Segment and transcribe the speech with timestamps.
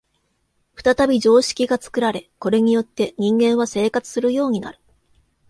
[0.83, 4.79] 再び常識が作られ、これによって人間は生活するようになる。